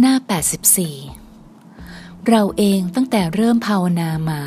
[0.00, 0.28] หน้า 84
[2.30, 4.40] เราเองตั้งแต่เริ่มภาวนามา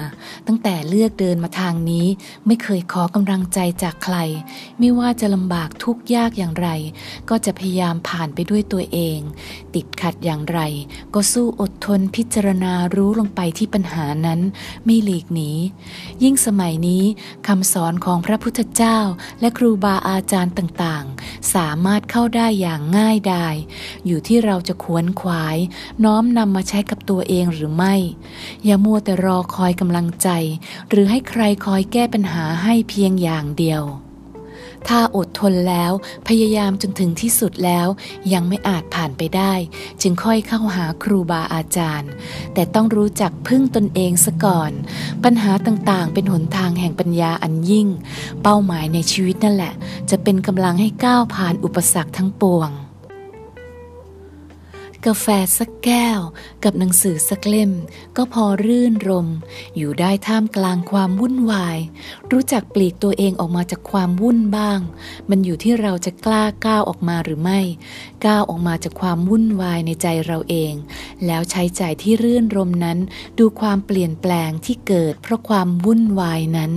[0.48, 2.08] ตั้งแต่เลือกเดินมาทางนี้
[2.48, 4.18] ไม่เคยขอกำลังใจจากใคร
[4.80, 6.70] ไม่ว่าจะลำบากทุกยากอย่างไร
[7.30, 9.20] ก็จะพยายามผ่านไปด้วยตัวเอง
[9.76, 10.60] ติดขัดอย่างไร
[11.14, 14.40] ก็สู้อดทนพิจารณารู้ลงไปที่ปัญหานั้น
[14.86, 15.52] ไม่หลีกหนี
[16.24, 17.04] ยิ่งสมัยนี้
[17.48, 18.98] คำสอนของพระพุทธเจ้า
[19.40, 21.17] และครูบาอาจารย์ต่างๆ
[21.56, 23.56] สามารถเข้าได้อย่างง่ายดาย
[24.06, 25.58] อยู่ที่เราจะขวนขวาย
[26.04, 27.96] น้อมนำมาใช้กับตัวเองหรือรือไม่
[28.66, 30.30] อย่ามัวแต่รอคอยกำลังใจ
[30.90, 33.84] หรือให้ใครคอยแก้ปัญหาให้เพียงอย่างเดียว
[34.88, 35.94] ถ้าอดทนแล้ว
[36.28, 37.88] พยายามจนถึงที่สุดแล้ว
[38.34, 39.54] ยังไม่อาจผ่านไปได้
[40.02, 42.12] จึงค่อยเข้าหาครูบาอาจารย์
[42.54, 44.72] แต่ต้องรู้จักพึ่งตนเองซะก่อน
[45.24, 47.88] ปัญหาต่างๆ เป็นหนทางแห่งปัญญาอันยิ่ง
[48.44, 49.74] เป้าหมายในชีวิตนั่นแหละ
[50.10, 52.70] จะเป็นกำลังให้ก้าวผ่านอุปสรรคทั้งปวง
[55.06, 56.20] กาแฟสักแก้ว
[56.64, 57.72] กับหนังสือสักเล่ม
[58.18, 59.28] ก็พอรื่นรม
[59.78, 61.78] อยู่ได้ท่ามกลางความวุ่นวาย
[62.32, 64.80] รู้จักปลีกตัวเองออกมาจากความวุ่นบ้าง
[65.30, 67.60] มันอยู่ที่เราจะกล้าก้าวออกมาหรือไม่
[68.26, 70.74] ก้าวออกมาจากความวุ่นวายในใจเราเอง
[71.26, 72.98] แล้วใช้ใจที่รื่นรมนั้น
[73.40, 76.74] ดูความเปลี่ยนแปลงที่เกิดเพราะความวุ่นวายนั้น